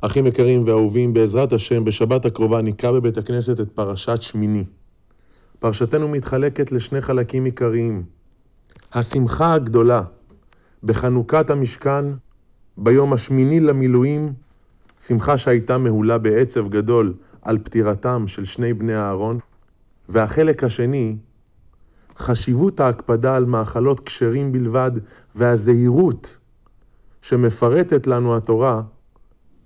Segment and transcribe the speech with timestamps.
[0.00, 4.64] אחים יקרים ואהובים, בעזרת השם, בשבת הקרובה נקרא בבית הכנסת את פרשת שמיני.
[5.58, 8.02] פרשתנו מתחלקת לשני חלקים עיקריים.
[8.92, 10.02] השמחה הגדולה
[10.82, 12.04] בחנוכת המשכן
[12.76, 14.32] ביום השמיני למילואים,
[15.00, 19.38] שמחה שהייתה מהולה בעצב גדול על פטירתם של שני בני אהרון,
[20.08, 21.16] והחלק השני,
[22.16, 24.90] חשיבות ההקפדה על מאכלות כשרים בלבד
[25.34, 26.38] והזהירות
[27.22, 28.82] שמפרטת לנו התורה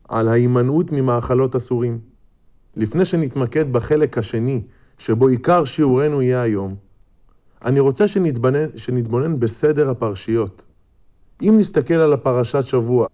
[0.09, 1.99] על ההימנעות ממאכלות אסורים.
[2.77, 4.63] לפני שנתמקד בחלק השני,
[4.99, 6.75] שבו עיקר שיעורנו יהיה היום,
[7.65, 10.65] אני רוצה שנתבונן, שנתבונן בסדר הפרשיות.
[11.43, 13.07] אם נסתכל על הפרשת שבוע,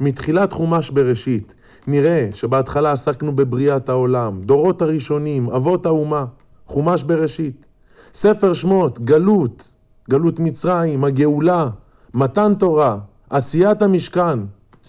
[0.00, 1.54] מתחילת חומש בראשית,
[1.86, 6.24] נראה שבהתחלה עסקנו בבריאת העולם, דורות הראשונים, אבות האומה,
[6.66, 7.66] חומש בראשית.
[8.14, 9.74] ספר שמות, גלות,
[10.10, 11.68] גלות מצרים, הגאולה,
[12.14, 12.98] מתן תורה,
[13.30, 14.38] עשיית המשכן,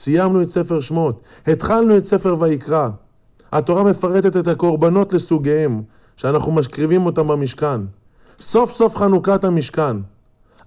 [0.03, 2.89] סיימנו את ספר שמות, התחלנו את ספר ויקרא.
[3.51, 5.81] התורה מפרטת את הקורבנות לסוגיהם,
[6.15, 7.81] שאנחנו משקריבים אותם במשכן.
[8.39, 9.97] סוף סוף חנוכת המשכן.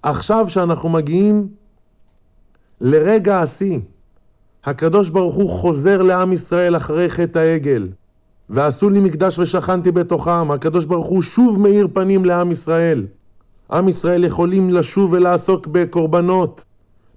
[0.03, 1.47] עכשיו שאנחנו מגיעים
[2.81, 3.79] לרגע השיא,
[4.65, 7.87] הקדוש ברוך הוא חוזר לעם ישראל אחרי חטא העגל.
[8.49, 10.51] ועשו לי מקדש ושכנתי בתוכם.
[10.51, 13.05] הקדוש ברוך הוא שוב מאיר פנים לעם ישראל.
[13.71, 16.65] עם ישראל יכולים לשוב ולעסוק בקורבנות.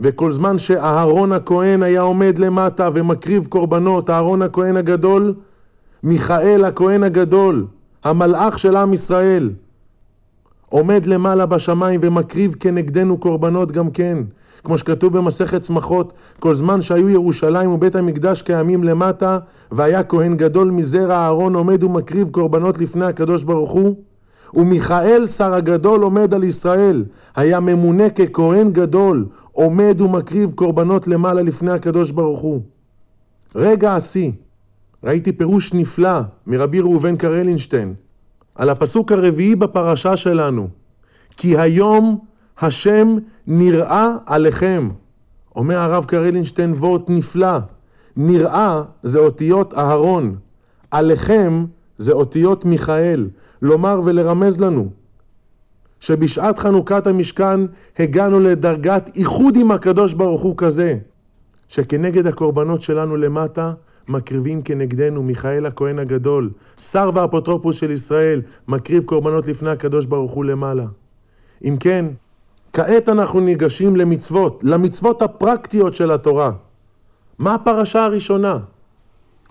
[0.00, 5.34] וכל זמן שאהרון הכהן היה עומד למטה ומקריב קורבנות, אהרון הכהן הגדול,
[6.02, 7.66] מיכאל הכהן הגדול,
[8.04, 9.50] המלאך של עם ישראל,
[10.68, 14.18] עומד למעלה בשמיים ומקריב כנגדנו קורבנות גם כן.
[14.64, 19.38] כמו שכתוב במסכת צמחות, כל זמן שהיו ירושלים ובית המקדש קיימים למטה,
[19.72, 23.94] והיה כהן גדול מזרע אהרון עומד ומקריב קורבנות לפני הקדוש ברוך הוא,
[24.54, 27.04] ומיכאל שר הגדול עומד על ישראל,
[27.36, 32.60] היה ממונה ככהן גדול, עומד ומקריב קורבנות למעלה לפני הקדוש ברוך הוא.
[33.54, 34.32] רגע השיא,
[35.04, 37.94] ראיתי פירוש נפלא מרבי ראובן קרלינשטיין
[38.54, 40.68] על הפסוק הרביעי בפרשה שלנו,
[41.36, 42.18] כי היום
[42.60, 43.16] השם
[43.46, 44.90] נראה עליכם.
[45.56, 47.58] אומר הרב קרלינשטיין וורט נפלא,
[48.16, 50.36] נראה זה אותיות אהרון,
[50.90, 51.64] עליכם
[52.00, 53.28] זה אותיות מיכאל,
[53.62, 54.90] לומר ולרמז לנו
[56.00, 57.60] שבשעת חנוכת המשכן
[57.98, 60.98] הגענו לדרגת איחוד עם הקדוש ברוך הוא כזה,
[61.68, 63.72] שכנגד הקורבנות שלנו למטה
[64.08, 66.50] מקריבים כנגדנו מיכאל הכהן הגדול,
[66.80, 70.86] שר ואפוטרופוס של ישראל, מקריב קורבנות לפני הקדוש ברוך הוא למעלה.
[71.64, 72.06] אם כן,
[72.72, 76.52] כעת אנחנו ניגשים למצוות, למצוות הפרקטיות של התורה.
[77.38, 78.58] מה הפרשה הראשונה?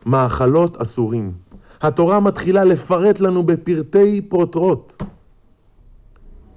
[0.06, 1.49] מאכלות אסורים.
[1.82, 5.04] התורה מתחילה לפרט לנו בפרטי פרוטרוט.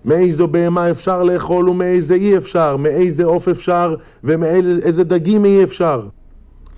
[0.05, 3.95] מאיזו בהמה אפשר לאכול ומאיזה אי אפשר, מאיזה עוף אפשר
[4.25, 6.09] ומאיזה דגים אי אפשר.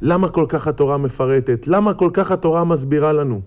[0.02, 1.68] למה כל כך התורה מפרטת?
[1.68, 3.40] למה כל כך התורה מסבירה לנו?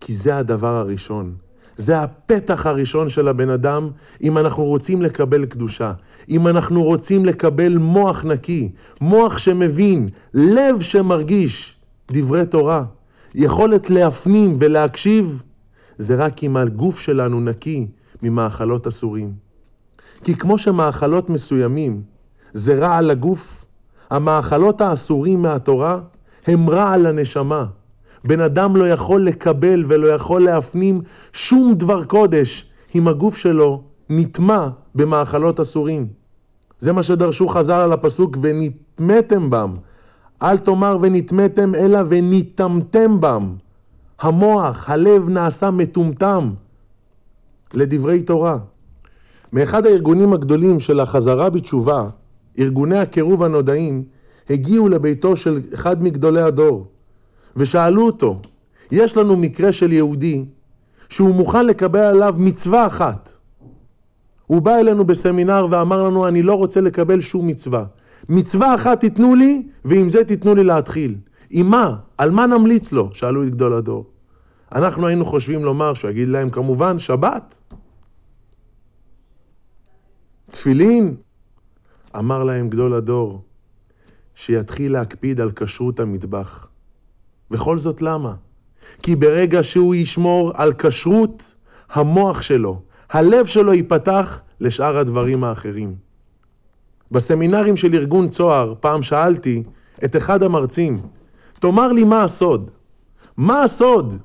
[0.00, 1.34] כי זה הדבר הראשון.
[1.76, 3.90] זה הפתח הראשון של הבן אדם
[4.22, 5.92] אם אנחנו רוצים לקבל קדושה,
[6.28, 8.70] אם אנחנו רוצים לקבל מוח נקי,
[9.00, 11.76] מוח שמבין, לב שמרגיש
[12.12, 12.84] דברי תורה,
[13.34, 15.42] יכולת להפנים ולהקשיב,
[15.98, 17.86] זה רק אם הגוף שלנו נקי
[18.22, 19.32] ממאכלות אסורים.
[20.24, 22.02] כי כמו שמאכלות מסוימים
[22.52, 23.64] זה רע לגוף,
[24.10, 26.00] המאכלות האסורים מהתורה
[26.46, 27.66] הם רע לנשמה.
[28.24, 31.00] בן אדם לא יכול לקבל ולא יכול להפנים
[31.32, 36.06] שום דבר קודש אם הגוף שלו נטמע במאכלות אסורים.
[36.78, 39.74] זה מה שדרשו חז"ל על הפסוק ונטמאתם בם.
[40.42, 43.54] אל תאמר ונטמאתם אלא וניטמתם בם.
[44.20, 46.50] המוח, הלב נעשה מטומטם
[47.74, 48.58] לדברי תורה.
[49.52, 52.08] מאחד הארגונים הגדולים של החזרה בתשובה,
[52.58, 54.04] ארגוני הקירוב הנודעים,
[54.50, 56.86] הגיעו לביתו של אחד מגדולי הדור.
[57.56, 58.40] ושאלו אותו,
[58.90, 60.44] יש לנו מקרה של יהודי
[61.08, 63.36] שהוא מוכן לקבל עליו מצווה אחת.
[64.46, 67.84] הוא בא אלינו בסמינר ואמר לנו, אני לא רוצה לקבל שום מצווה.
[68.28, 71.16] מצווה אחת תיתנו לי, ועם זה תיתנו לי להתחיל.
[71.50, 71.96] עם מה?
[72.18, 73.10] על מה נמליץ לו?
[73.12, 74.06] שאלו את גדול הדור.
[74.74, 77.60] אנחנו היינו חושבים לומר שהוא יגיד להם כמובן שבת.
[80.50, 81.14] תפילין.
[82.18, 83.42] אמר להם גדול הדור,
[84.34, 86.68] שיתחיל להקפיד על כשרות המטבח.
[87.50, 88.34] וכל זאת למה?
[89.02, 91.54] כי ברגע שהוא ישמור על כשרות,
[91.90, 95.94] המוח שלו, הלב שלו ייפתח לשאר הדברים האחרים.
[97.14, 99.62] בסמינרים של ארגון צוהר, פעם שאלתי
[100.04, 101.00] את אחד המרצים,
[101.60, 102.70] תאמר לי מה הסוד?
[103.36, 104.18] מה הסוד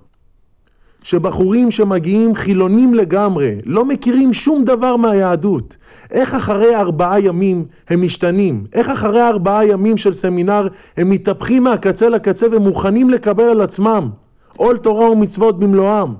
[1.03, 5.77] שבחורים שמגיעים חילונים לגמרי, לא מכירים שום דבר מהיהדות,
[6.11, 8.63] איך אחרי ארבעה ימים הם משתנים?
[8.73, 14.09] איך אחרי ארבעה ימים של סמינר הם מתהפכים מהקצה לקצה ומוכנים לקבל על עצמם
[14.57, 16.13] עול תורה ומצוות במלואם?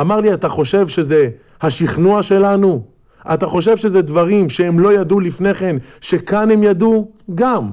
[0.00, 1.28] אמר לי, אתה חושב שזה
[1.62, 2.95] השכנוע שלנו?
[3.34, 7.10] אתה חושב שזה דברים שהם לא ידעו לפני כן, שכאן הם ידעו?
[7.34, 7.70] גם.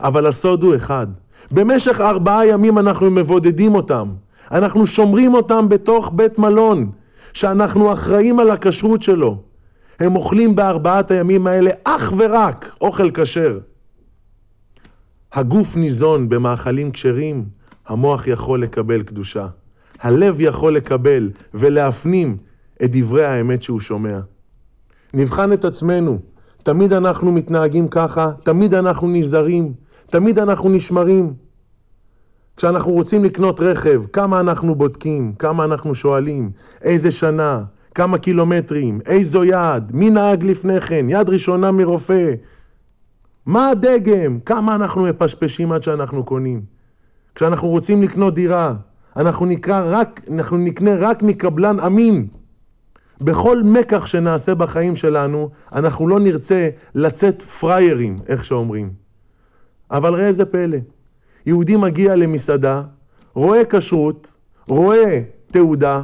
[0.00, 1.06] אבל הסוד הוא אחד.
[1.50, 4.08] במשך ארבעה ימים אנחנו מבודדים אותם.
[4.52, 6.90] אנחנו שומרים אותם בתוך בית מלון,
[7.32, 9.42] שאנחנו אחראים על הכשרות שלו.
[10.00, 13.58] הם אוכלים בארבעת הימים האלה אך ורק אוכל כשר.
[15.32, 17.44] הגוף ניזון במאכלים כשרים,
[17.86, 19.46] המוח יכול לקבל קדושה.
[20.00, 22.36] הלב יכול לקבל ולהפנים
[22.84, 24.18] את דברי האמת שהוא שומע.
[25.14, 26.18] נבחן את עצמנו,
[26.62, 29.72] תמיד אנחנו מתנהגים ככה, תמיד אנחנו נזהרים,
[30.06, 31.34] תמיד אנחנו נשמרים.
[32.56, 36.50] כשאנחנו רוצים לקנות רכב, כמה אנחנו בודקים, כמה אנחנו שואלים,
[36.82, 37.62] איזה שנה,
[37.94, 42.34] כמה קילומטרים, איזו יד, מי נהג לפני כן, יד ראשונה מרופא,
[43.46, 46.62] מה הדגם, כמה אנחנו מפשפשים עד שאנחנו קונים.
[47.34, 48.74] כשאנחנו רוצים לקנות דירה,
[49.16, 52.26] אנחנו, נקרא רק, אנחנו נקנה רק מקבלן אמין.
[53.20, 58.92] בכל מקח שנעשה בחיים שלנו, אנחנו לא נרצה לצאת פריירים, איך שאומרים.
[59.90, 60.76] אבל ראה איזה פלא,
[61.46, 62.82] יהודי מגיע למסעדה,
[63.34, 64.36] רואה כשרות,
[64.68, 65.20] רואה
[65.50, 66.02] תעודה,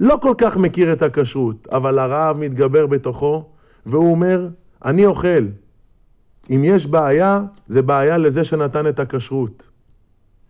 [0.00, 3.48] לא כל כך מכיר את הכשרות, אבל הרעב מתגבר בתוכו,
[3.86, 4.48] והוא אומר,
[4.84, 5.46] אני אוכל.
[6.50, 9.70] אם יש בעיה, זה בעיה לזה שנתן את הכשרות.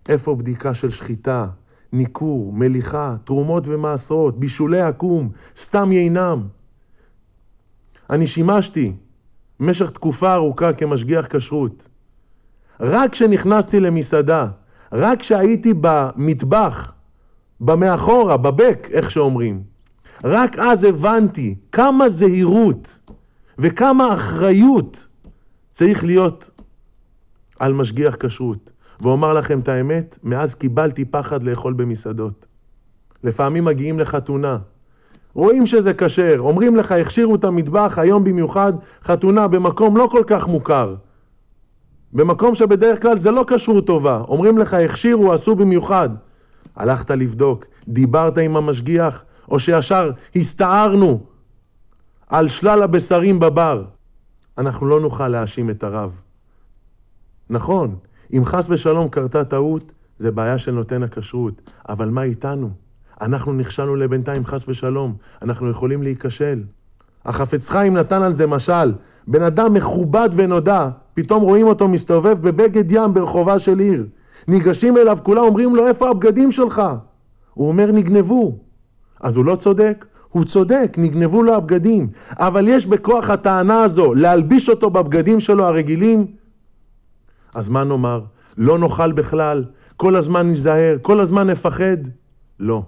[0.08, 1.46] איפה בדיקה של שחיטה,
[1.96, 6.42] ניכור, מליחה, תרומות ומעשרות, בישולי עקום, סתם יינם?
[8.10, 8.92] אני שימשתי
[9.60, 11.88] במשך תקופה ארוכה כמשגיח כשרות.
[12.80, 14.48] רק כשנכנסתי למסעדה,
[14.92, 16.92] רק כשהייתי במטבח,
[17.60, 19.62] במאחורה, בבק, איך שאומרים.
[20.24, 22.98] רק אז הבנתי כמה זהירות
[23.58, 25.06] וכמה אחריות
[25.72, 26.50] צריך להיות
[27.58, 28.70] על משגיח כשרות.
[29.00, 32.46] ואומר לכם את האמת, מאז קיבלתי פחד לאכול במסעדות.
[33.24, 34.58] לפעמים מגיעים לחתונה,
[35.34, 38.72] רואים שזה כשר, אומרים לך, הכשירו את המטבח, היום במיוחד
[39.02, 40.94] חתונה במקום לא כל כך מוכר.
[42.12, 46.08] במקום שבדרך כלל זה לא כשרות טובה, אומרים לך, הכשירו, עשו במיוחד.
[46.76, 51.20] הלכת לבדוק, דיברת עם המשגיח, או שישר הסתערנו
[52.28, 53.84] על שלל הבשרים בבר.
[54.58, 56.20] אנחנו לא נוכל להאשים את הרב.
[57.50, 57.96] נכון,
[58.32, 62.70] אם חס ושלום קרתה טעות, זה בעיה של נותן הכשרות, אבל מה איתנו?
[63.20, 66.62] אנחנו נכשלנו לבינתיים חס ושלום, אנחנו יכולים להיכשל.
[67.24, 68.92] החפץ חיים נתן על זה משל,
[69.28, 74.06] בן אדם מכובד ונודע, פתאום רואים אותו מסתובב בבגד ים ברחובה של עיר.
[74.48, 76.82] ניגשים אליו, כולם אומרים לו, איפה הבגדים שלך?
[77.54, 78.58] הוא אומר, נגנבו.
[79.20, 80.06] אז הוא לא צודק?
[80.28, 82.08] הוא צודק, נגנבו לו הבגדים.
[82.38, 86.26] אבל יש בכוח הטענה הזו להלביש אותו בבגדים שלו הרגילים?
[87.56, 88.20] אז מה נאמר?
[88.58, 89.64] לא נאכל בכלל,
[89.96, 91.96] כל הזמן ניזהר, כל הזמן נפחד?
[92.60, 92.82] לא.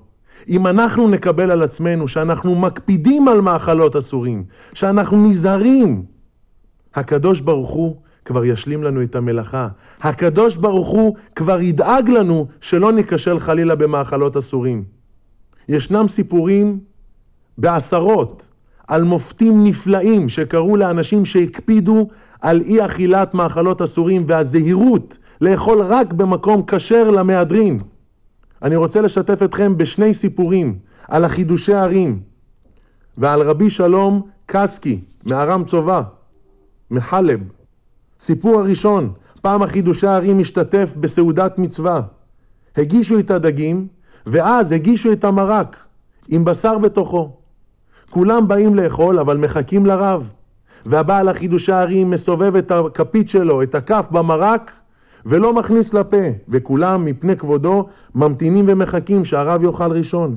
[0.49, 6.05] אם אנחנו נקבל על עצמנו שאנחנו מקפידים על מאכלות אסורים, שאנחנו נזהרים,
[6.95, 9.69] הקדוש ברוך הוא כבר ישלים לנו את המלאכה.
[10.01, 14.85] הקדוש ברוך הוא כבר ידאג לנו שלא ניכשל חלילה במאכלות אסורים.
[15.69, 16.81] ישנם סיפורים
[17.59, 18.49] בעשרות
[18.89, 22.09] על מופתים נפלאים שקרו לאנשים שהקפידו
[22.41, 27.81] על אי אכילת מאכלות אסורים והזהירות לאכול רק במקום כשר למהדרין.
[28.63, 30.79] אני רוצה לשתף אתכם בשני סיפורים
[31.09, 32.21] על החידושי ערים
[33.19, 36.03] ועל רבי שלום קסקי מארם צובה,
[36.91, 37.41] מחלב.
[38.21, 42.01] סיפור הראשון, פעם החידושי הערים משתתף בסעודת מצווה.
[42.77, 43.87] הגישו את הדגים,
[44.27, 45.77] ואז הגישו את המרק,
[46.29, 47.38] עם בשר בתוכו.
[48.11, 50.29] כולם באים לאכול, אבל מחכים לרב.
[50.87, 54.71] והבעל החידושי הערים מסובב את הכפית שלו, את הכף במרק,
[55.27, 60.37] ולא מכניס לפה, וכולם מפני כבודו ממתינים ומחכים שהרב יאכל ראשון.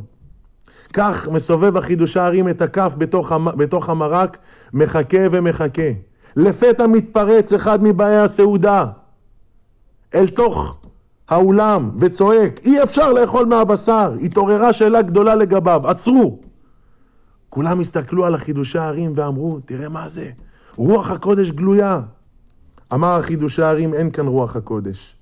[0.93, 4.37] כך מסובב החידושי הערים את הכף בתוך, בתוך המרק,
[4.73, 5.91] מחכה ומחכה.
[6.35, 8.85] לפתע מתפרץ אחד מבאי הסעודה
[10.15, 10.77] אל תוך
[11.29, 14.15] האולם וצועק, אי אפשר לאכול מהבשר.
[14.21, 16.39] התעוררה שאלה גדולה לגביו, עצרו.
[17.51, 20.29] כולם הסתכלו על החידושי הערים ואמרו, תראה מה זה,
[20.75, 22.01] רוח הקודש גלויה.
[22.93, 25.15] אמר החידושי הערים, אין כאן רוח הקודש.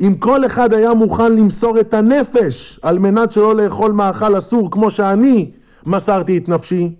[0.00, 4.90] אם כל אחד היה מוכן למסור את הנפש על מנת שלא לאכול מאכל אסור כמו
[4.90, 5.50] שאני
[5.86, 6.94] מסרתי את נפשי,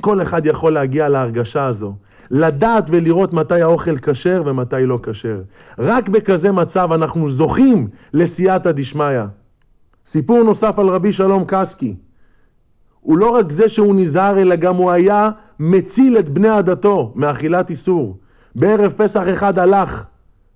[0.00, 1.94] כל אחד יכול להגיע להרגשה הזו,
[2.30, 5.42] לדעת ולראות מתי האוכל כשר ומתי לא כשר.
[5.78, 9.22] רק בכזה מצב אנחנו זוכים לסייעתא דשמיא.
[10.06, 11.96] סיפור נוסף על רבי שלום קסקי.
[13.04, 15.30] הוא לא רק זה שהוא נזהר, אלא גם הוא היה
[15.60, 18.16] מציל את בני עדתו מאכילת איסור.
[18.56, 20.04] בערב פסח אחד הלך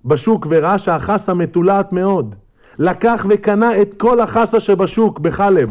[0.05, 2.35] בשוק וראה שהחסה מתולעת מאוד.
[2.79, 5.69] לקח וקנה את כל החסה שבשוק בחלב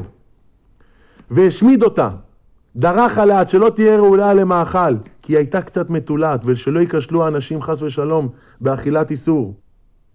[1.30, 2.10] והשמיד אותה.
[2.76, 7.62] דרך עליה עד שלא תהיה ראויה למאכל, כי היא הייתה קצת מתולעת, ושלא ייכשלו האנשים
[7.62, 8.28] חס ושלום
[8.60, 9.54] באכילת איסור.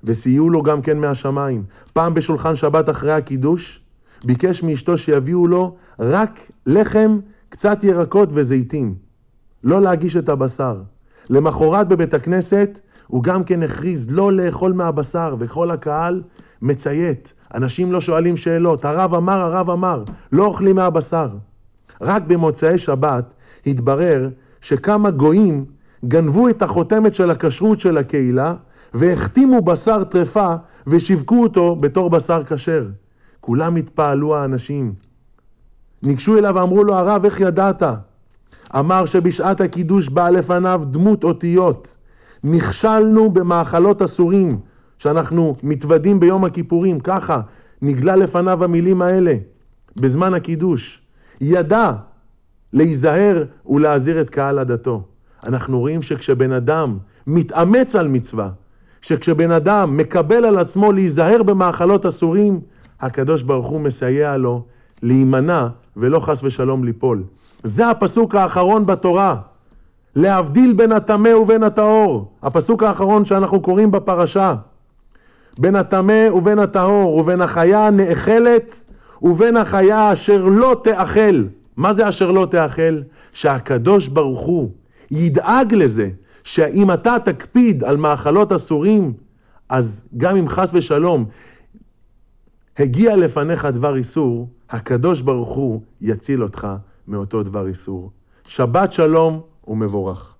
[0.04, 1.64] וסייעו לו גם כן מהשמיים.
[1.94, 3.83] פעם בשולחן שבת אחרי הקידוש,
[4.26, 8.96] ביקש מאשתו שיביאו לו רק לחם, קצת ירקות וזיתים.
[9.64, 10.82] לא להגיש את הבשר.
[11.30, 16.22] למחרת בבית הכנסת הוא גם כן הכריז לא לאכול מהבשר, וכל הקהל
[16.62, 17.34] מציית.
[17.54, 18.86] אנשים לא שואלים שאלות.
[18.86, 21.30] הרב אמר, הרב אמר, לא אוכלים מהבשר.
[22.02, 23.34] רק במוצאי שבת
[23.66, 24.30] התברר
[24.62, 25.66] שכמה גויים
[26.06, 28.54] גנבו את החותמת של הכשרות של הקהילה
[28.94, 30.56] והחתימו בשר טרפה
[30.88, 32.88] ושיווקו אותו בתור בשר כשר.
[33.46, 34.94] כולם התפעלו האנשים.
[36.04, 37.84] ניגשו אליו ואמרו לו, הרב, איך ידעת?
[38.76, 41.96] אמר שבשעת הקידוש באה לפניו דמות אותיות.
[42.44, 44.60] נכשלנו במאכלות אסורים,
[44.98, 47.42] שאנחנו מתוודים ביום הכיפורים, ככה
[47.82, 49.36] נגלה לפניו המילים האלה,
[49.96, 51.02] בזמן הקידוש.
[51.42, 51.92] ידע
[52.74, 55.04] להיזהר ולהזהיר את קהל עדתו.
[55.46, 56.98] אנחנו רואים שכשבן אדם
[57.28, 58.50] מתאמץ על מצווה,
[59.02, 62.60] שכשבן אדם מקבל על עצמו להיזהר במאכלות אסורים,
[63.04, 64.64] הקדוש ברוך הוא מסייע לו
[65.02, 65.68] להימנע
[65.98, 67.24] ולא חס ושלום ליפול.
[67.64, 69.36] זה הפסוק האחרון בתורה,
[70.16, 72.32] להבדיל בין הטמא ובין הטהור.
[72.44, 74.56] הפסוק האחרון שאנחנו קוראים בפרשה.
[75.60, 78.84] בין הטמא ובין הטהור, ובין החיה הנאכלת
[79.22, 81.44] ובין החיה אשר לא תאכל.
[81.78, 83.02] מה זה אשר לא תאכל?
[83.34, 84.70] שהקדוש ברוך הוא
[85.12, 86.10] ידאג לזה
[86.44, 89.14] שאם אתה תקפיד על מאכלות אסורים,
[89.70, 91.26] אז גם אם חס ושלום
[92.80, 96.68] הגיע לפניך דבר איסור, הקדוש ברוך הוא יציל אותך
[97.08, 98.12] מאותו דבר איסור.
[98.48, 100.33] שבת שלום ומבורך.